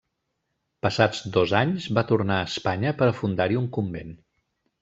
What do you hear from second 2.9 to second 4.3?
per a fundar-hi un convent.